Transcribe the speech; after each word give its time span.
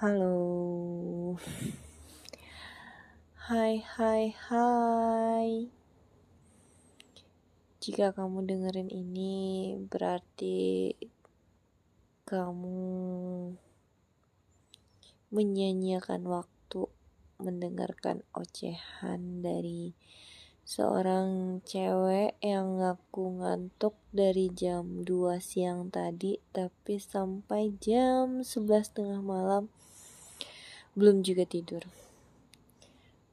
Halo. 0.00 1.36
Hai, 3.36 3.84
hai, 3.84 4.32
hai. 4.48 5.68
Jika 7.84 8.16
kamu 8.16 8.48
dengerin 8.48 8.88
ini, 8.88 9.76
berarti 9.76 10.96
kamu 12.24 12.80
menyanyiakan 15.36 16.24
waktu 16.32 16.88
mendengarkan 17.36 18.24
ocehan 18.32 19.44
dari 19.44 19.92
seorang 20.64 21.60
cewek 21.68 22.40
yang 22.40 22.80
ngaku 22.80 23.36
ngantuk 23.36 24.00
dari 24.16 24.48
jam 24.48 25.04
2 25.04 25.36
siang 25.44 25.92
tadi 25.92 26.40
tapi 26.56 26.96
sampai 26.96 27.76
jam 27.76 28.40
11 28.40 28.96
tengah 28.96 29.20
malam 29.20 29.68
belum 30.98 31.22
juga 31.22 31.46
tidur. 31.46 31.86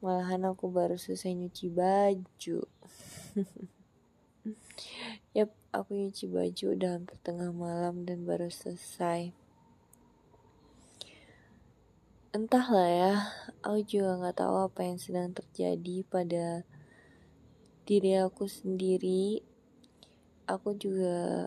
Malahan 0.00 0.48
aku 0.48 0.72
baru 0.72 0.96
selesai 0.96 1.36
nyuci 1.36 1.68
baju. 1.70 2.60
Yap 5.36 5.50
aku 5.70 5.90
nyuci 5.94 6.26
baju 6.26 6.64
udah 6.74 6.90
hampir 6.98 7.16
tengah 7.22 7.52
malam 7.52 8.08
dan 8.08 8.24
baru 8.24 8.50
selesai. 8.50 9.30
Entahlah 12.32 12.88
ya 12.88 13.14
aku 13.60 13.84
juga 13.84 14.16
nggak 14.16 14.40
tahu 14.40 14.56
apa 14.66 14.80
yang 14.88 14.96
sedang 14.96 15.36
terjadi 15.36 16.02
pada 16.08 16.64
diri 17.84 18.16
aku 18.16 18.48
sendiri. 18.48 19.44
Aku 20.48 20.74
juga 20.74 21.46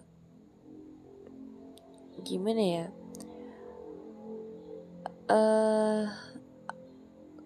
gimana 2.23 2.63
ya 2.63 2.85
uh, 5.29 6.05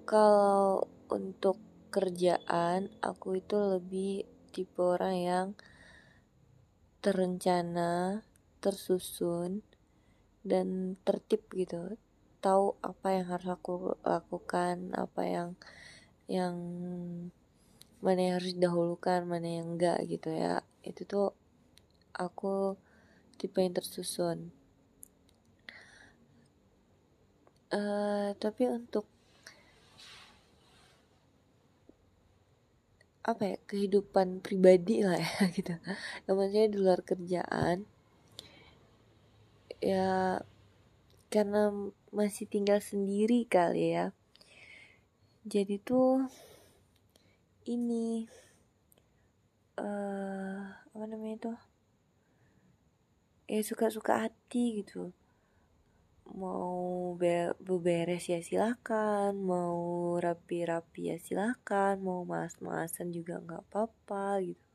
kalau 0.04 0.84
untuk 1.08 1.58
kerjaan 1.90 2.92
aku 3.00 3.40
itu 3.40 3.56
lebih 3.56 4.14
tipe 4.52 4.82
orang 4.84 5.16
yang 5.16 5.48
terencana 7.00 8.22
tersusun 8.60 9.64
dan 10.44 11.00
tertib 11.08 11.48
gitu. 11.56 11.96
Tahu 12.40 12.80
apa 12.80 13.20
yang 13.20 13.28
harus 13.32 13.50
aku 13.52 13.96
lakukan 14.04 14.96
apa 14.96 15.22
yang 15.28 15.50
yang 16.28 16.56
mana 18.00 18.20
yang 18.20 18.36
harus 18.40 18.56
didahulukan 18.56 19.28
mana 19.28 19.60
yang 19.60 19.76
enggak 19.76 20.00
gitu 20.08 20.32
ya. 20.32 20.64
Itu 20.84 21.04
tuh 21.08 21.30
aku 22.16 22.76
tipe 23.40 23.60
yang 23.64 23.76
tersusun 23.76 24.59
uh, 27.74 28.34
tapi 28.38 28.70
untuk 28.70 29.06
apa 33.30 33.46
ya 33.46 33.58
kehidupan 33.70 34.42
pribadi 34.42 35.06
lah 35.06 35.20
ya 35.22 35.46
gitu. 35.58 35.78
Yang 36.26 36.36
maksudnya 36.36 36.68
di 36.72 36.78
luar 36.82 37.00
kerjaan 37.06 37.78
ya 39.80 40.44
karena 41.30 41.72
masih 42.10 42.50
tinggal 42.50 42.82
sendiri 42.82 43.46
kali 43.46 43.94
ya. 43.94 44.12
Jadi 45.46 45.78
tuh 45.82 46.26
ini 47.70 48.26
uh, 49.78 50.74
apa 50.74 51.06
namanya 51.06 51.36
itu 51.38 51.54
ya 53.50 53.62
suka-suka 53.66 54.26
hati 54.30 54.82
gitu 54.82 55.14
mau 56.36 57.14
be 57.18 57.54
beberes 57.58 58.30
ya 58.30 58.44
silakan 58.44 59.40
mau 59.40 60.16
rapi-rapi 60.20 61.14
ya 61.14 61.18
silakan 61.18 62.04
mau 62.04 62.22
mas-masan 62.28 63.10
juga 63.10 63.42
nggak 63.42 63.64
apa-apa 63.70 64.44
gitu. 64.46 64.66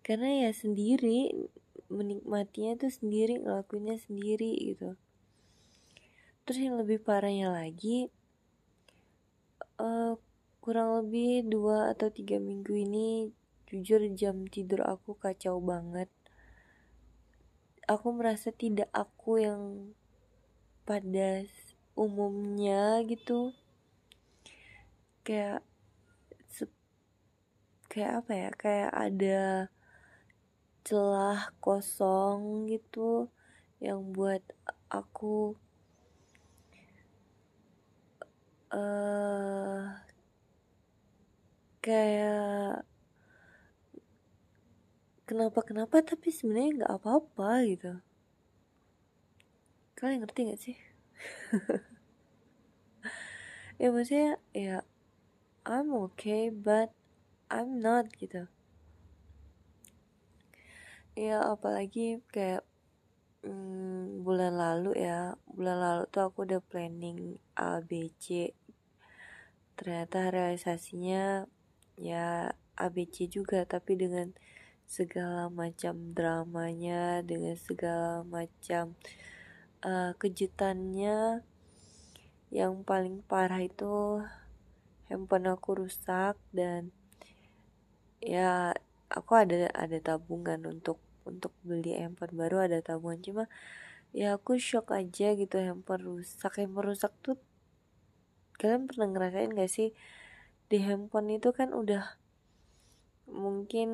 Karena 0.00 0.48
ya 0.48 0.50
sendiri 0.56 1.50
menikmatinya 1.90 2.78
tuh 2.78 2.92
sendiri 2.94 3.42
ngelakuinnya 3.42 3.98
sendiri 4.00 4.56
gitu. 4.56 4.96
Terus 6.46 6.58
yang 6.62 6.80
lebih 6.80 7.02
parahnya 7.02 7.52
lagi 7.52 8.08
uh, 9.76 10.14
kurang 10.60 11.04
lebih 11.04 11.48
dua 11.48 11.92
atau 11.92 12.08
tiga 12.12 12.36
minggu 12.38 12.74
ini 12.76 13.32
jujur 13.70 14.02
jam 14.18 14.46
tidur 14.50 14.82
aku 14.86 15.14
kacau 15.14 15.62
banget. 15.62 16.10
Aku 17.90 18.14
merasa 18.14 18.54
tidak 18.54 18.86
aku 18.94 19.42
yang 19.42 19.94
pada 20.90 21.46
umumnya 21.94 22.98
gitu. 23.06 23.54
Kayak 25.22 25.62
kayak 27.86 28.12
apa 28.18 28.32
ya? 28.34 28.50
Kayak 28.58 28.92
ada 28.98 29.40
celah 30.82 31.54
kosong 31.62 32.66
gitu 32.66 33.30
yang 33.78 34.10
buat 34.10 34.42
aku 34.90 35.54
uh, 38.74 39.86
kayak 41.78 42.84
kenapa 45.30 45.62
kenapa 45.62 46.02
tapi 46.02 46.34
sebenarnya 46.34 46.82
nggak 46.82 46.94
apa-apa 46.98 47.50
gitu 47.70 47.92
kalian 50.00 50.24
ngerti 50.24 50.40
gak 50.48 50.60
sih? 50.60 50.76
Ya 53.80 53.88
maksudnya 53.88 54.36
ya 54.52 54.84
I'm 55.64 55.88
okay 55.96 56.52
but 56.52 56.92
I'm 57.48 57.80
not 57.80 58.12
gitu. 58.12 58.44
Ya 61.16 61.40
apalagi 61.40 62.20
kayak 62.28 62.60
hmm, 63.40 64.20
bulan 64.20 64.60
lalu 64.60 65.00
ya 65.00 65.40
bulan 65.48 65.80
lalu 65.80 66.02
tuh 66.12 66.28
aku 66.28 66.44
udah 66.44 66.60
planning 66.60 67.40
A 67.56 67.80
B 67.80 68.12
C. 68.20 68.52
Ternyata 69.80 70.28
realisasinya 70.28 71.48
ya 71.96 72.52
ABC 72.76 73.32
juga 73.32 73.64
tapi 73.64 73.96
dengan 73.96 74.36
segala 74.84 75.48
macam 75.48 76.12
dramanya 76.12 77.24
dengan 77.24 77.56
segala 77.56 78.28
macam 78.28 78.92
uh, 79.84 80.12
kejutannya 80.16 81.44
yang 82.50 82.82
paling 82.82 83.22
parah 83.24 83.62
itu 83.62 84.24
handphone 85.06 85.46
aku 85.50 85.86
rusak 85.86 86.34
dan 86.50 86.90
ya 88.20 88.74
aku 89.10 89.32
ada 89.38 89.70
ada 89.74 89.98
tabungan 89.98 90.62
untuk 90.66 91.02
untuk 91.26 91.54
beli 91.66 91.96
handphone 91.98 92.34
baru 92.34 92.66
ada 92.70 92.78
tabungan. 92.82 93.20
Cuma 93.22 93.44
ya 94.10 94.38
aku 94.38 94.58
shock 94.58 94.94
aja 94.94 95.34
gitu 95.34 95.56
handphone 95.58 96.04
rusak. 96.06 96.52
Handphone 96.58 96.94
rusak 96.94 97.12
tuh 97.22 97.38
kalian 98.60 98.86
pernah 98.86 99.08
ngerasain 99.10 99.50
gak 99.54 99.70
sih? 99.72 99.90
Di 100.70 100.78
handphone 100.82 101.34
itu 101.34 101.50
kan 101.50 101.74
udah 101.74 102.18
mungkin 103.30 103.90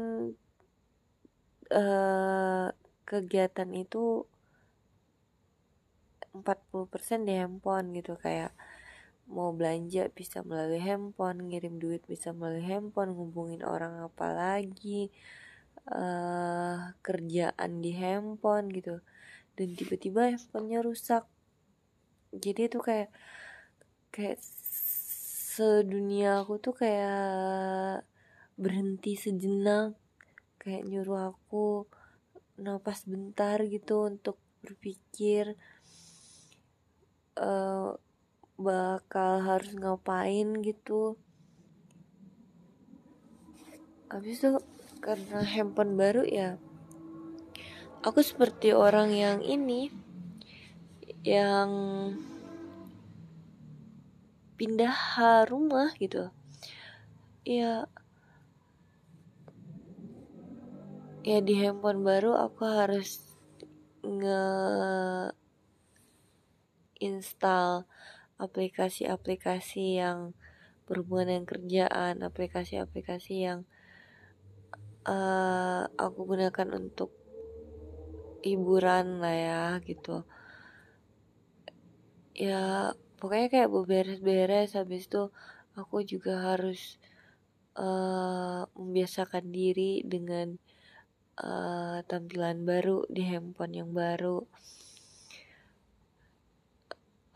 uh, 1.72 2.72
kegiatan 3.04 3.70
itu 3.76 4.24
40% 6.44 7.24
di 7.28 7.34
handphone 7.38 7.94
gitu 7.96 8.18
kayak 8.18 8.52
mau 9.26 9.50
belanja 9.50 10.06
bisa 10.14 10.46
melalui 10.46 10.78
handphone, 10.78 11.50
ngirim 11.50 11.82
duit 11.82 12.02
bisa 12.06 12.30
melalui 12.30 12.62
handphone, 12.62 13.10
ngubungin 13.14 13.66
orang 13.66 13.98
apa 14.06 14.30
lagi, 14.30 15.10
uh, 15.90 16.94
kerjaan 17.02 17.82
di 17.82 17.92
handphone 17.94 18.70
gitu. 18.70 19.02
Dan 19.58 19.74
tiba-tiba 19.74 20.30
handphonenya 20.30 20.80
rusak. 20.86 21.24
Jadi 22.30 22.70
itu 22.70 22.78
kayak 22.78 23.10
kayak 24.14 24.38
sedunia 25.56 26.44
aku 26.44 26.60
tuh 26.62 26.76
kayak 26.76 28.04
berhenti 28.56 29.16
sejenak 29.16 29.96
kayak 30.60 30.88
nyuruh 30.88 31.32
aku 31.36 31.84
napas 32.56 33.04
bentar 33.04 33.60
gitu 33.68 34.08
untuk 34.08 34.40
berpikir 34.64 35.54
uh, 37.36 37.96
bakal 38.56 39.32
harus 39.44 39.72
ngapain 39.76 40.60
gitu. 40.64 41.20
Habis 44.08 44.40
itu 44.40 44.50
karena 45.04 45.44
handphone 45.44 45.94
baru 45.94 46.24
ya 46.24 46.56
aku 48.06 48.22
seperti 48.22 48.70
orang 48.70 49.10
yang 49.10 49.42
ini 49.42 49.90
yang 51.26 51.70
pindah 54.54 54.94
rumah 55.50 55.90
gitu. 55.98 56.30
Ya 57.42 57.90
ya 61.26 61.38
di 61.42 61.54
handphone 61.58 62.06
baru 62.06 62.38
aku 62.38 62.62
harus 62.62 63.26
nge 64.06 64.46
install 67.00 67.88
aplikasi-aplikasi 68.36 70.00
yang 70.00 70.36
berhubungan 70.86 71.26
dengan 71.34 71.46
kerjaan, 71.48 72.14
aplikasi-aplikasi 72.22 73.34
yang 73.42 73.66
uh, 75.08 75.88
aku 75.98 76.20
gunakan 76.36 76.68
untuk 76.78 77.10
hiburan 78.46 79.18
lah 79.18 79.34
ya 79.34 79.64
gitu. 79.82 80.22
Ya 82.36 82.92
pokoknya 83.18 83.48
kayak 83.48 83.72
beberes-beres 83.72 84.76
habis 84.76 85.08
itu 85.08 85.32
aku 85.74 86.04
juga 86.04 86.54
harus 86.54 87.00
uh, 87.80 88.68
membiasakan 88.76 89.50
diri 89.50 90.04
dengan 90.04 90.60
uh, 91.40 92.04
tampilan 92.04 92.62
baru 92.62 93.08
di 93.08 93.24
handphone 93.24 93.74
yang 93.74 93.90
baru 93.90 94.44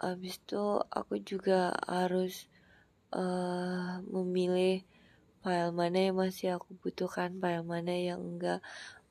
habis 0.01 0.41
itu 0.41 0.81
aku 0.89 1.21
juga 1.21 1.77
harus 1.85 2.49
uh, 3.13 4.01
memilih 4.09 4.81
file 5.45 5.73
mana 5.77 6.09
yang 6.09 6.17
masih 6.17 6.57
aku 6.57 6.73
butuhkan 6.81 7.37
file 7.37 7.65
mana 7.65 7.93
yang 7.93 8.21
enggak 8.21 8.61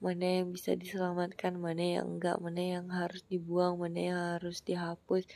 mana 0.01 0.41
yang 0.41 0.50
bisa 0.56 0.74
diselamatkan 0.74 1.53
mana 1.62 2.01
yang 2.01 2.18
enggak 2.18 2.41
mana 2.41 2.62
yang 2.81 2.88
harus 2.89 3.21
dibuang 3.30 3.77
mana 3.77 4.00
yang 4.00 4.19
harus 4.38 4.65
dihapus. 4.65 5.30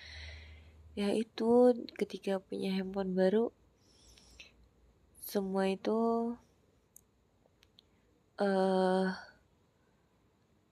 Ya 0.97 1.09
itu 1.13 1.73
ketika 1.97 2.41
punya 2.41 2.73
handphone 2.73 3.13
baru 3.17 3.49
semua 5.25 5.65
itu 5.65 5.97
uh, 8.37 9.05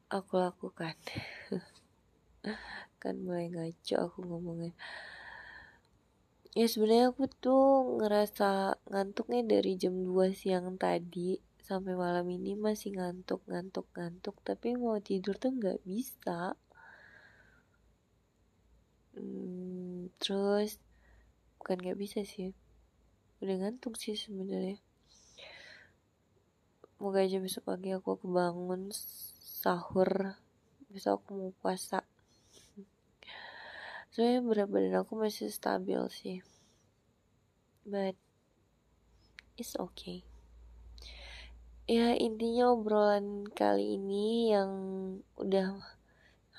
aku 0.09 0.33
lakukan 0.37 0.93
kan 3.01 3.17
mulai 3.25 3.49
ngaco 3.49 3.95
aku 4.05 4.19
ngomongnya 4.21 4.71
ya 6.53 6.67
sebenarnya 6.69 7.15
aku 7.15 7.25
tuh 7.31 7.97
ngerasa 7.97 8.77
ngantuknya 8.91 9.41
dari 9.47 9.79
jam 9.79 9.95
2 10.05 10.35
siang 10.35 10.75
tadi 10.75 11.39
sampai 11.71 11.95
malam 11.95 12.27
ini 12.27 12.59
masih 12.59 12.99
ngantuk 12.99 13.39
ngantuk 13.47 13.87
ngantuk. 13.95 14.35
Tapi 14.43 14.75
mau 14.75 14.99
tidur 14.99 15.39
tuh 15.39 15.55
nggak 15.55 15.79
bisa. 15.87 16.59
Hmm, 19.15 20.11
terus 20.19 20.83
bukan 21.55 21.79
nggak 21.79 21.95
bisa 21.95 22.27
sih. 22.27 22.51
Udah 23.39 23.55
ngantuk 23.55 23.95
sih 23.95 24.19
sebenarnya. 24.19 24.83
Moga 26.99 27.23
aja 27.23 27.39
besok 27.39 27.71
pagi 27.71 27.95
aku 27.95 28.19
kebangun 28.19 28.91
sahur. 29.39 30.35
Besok 30.91 31.23
aku 31.23 31.29
mau 31.39 31.51
puasa 31.63 32.00
soalnya 34.11 34.43
berat 34.43 34.67
badan 34.67 35.01
aku 35.01 35.15
masih 35.15 35.47
stabil 35.47 35.99
sih. 36.11 36.39
But 37.87 38.19
it's 39.55 39.73
okay. 39.79 40.27
Ya 41.89 42.15
intinya 42.15 42.71
obrolan 42.71 43.47
kali 43.51 43.99
ini 43.99 44.53
yang 44.53 44.71
udah 45.35 45.81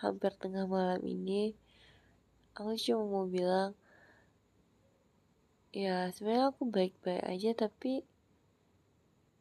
hampir 0.03 0.35
tengah 0.35 0.67
malam 0.67 0.99
ini 1.07 1.55
aku 2.53 2.77
cuma 2.77 3.07
mau 3.07 3.25
bilang 3.25 3.73
ya 5.73 6.11
sebenarnya 6.13 6.53
aku 6.53 6.69
baik-baik 6.69 7.25
aja 7.25 7.51
tapi 7.57 8.05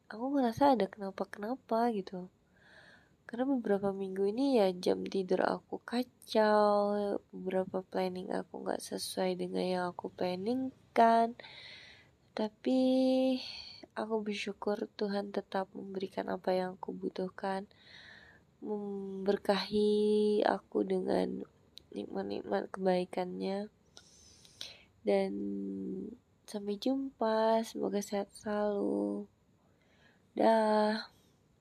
aku 0.08 0.32
ngerasa 0.32 0.78
ada 0.78 0.88
kenapa-kenapa 0.88 1.92
gitu 1.92 2.32
karena 3.32 3.48
beberapa 3.48 3.96
minggu 3.96 4.28
ini 4.28 4.60
ya 4.60 4.68
jam 4.76 5.08
tidur 5.08 5.40
aku 5.48 5.80
kacau 5.88 6.92
beberapa 7.32 7.80
planning 7.80 8.28
aku 8.28 8.60
nggak 8.60 8.84
sesuai 8.84 9.40
dengan 9.40 9.64
yang 9.64 9.84
aku 9.88 10.12
planningkan. 10.12 11.32
Tapi 12.36 12.80
aku 13.96 14.20
bersyukur 14.20 14.84
Tuhan 15.00 15.32
tetap 15.32 15.72
memberikan 15.72 16.28
apa 16.28 16.52
yang 16.52 16.76
aku 16.76 16.92
butuhkan 16.92 17.64
memberkahi 18.60 20.44
aku 20.44 20.84
dengan 20.84 21.48
nikmat-nikmat 21.88 22.68
kebaikannya. 22.68 23.72
Dan 25.08 25.32
sampai 26.44 26.76
jumpa 26.76 27.64
semoga 27.64 28.04
sehat 28.04 28.28
selalu. 28.36 29.24
Dah 30.36 31.08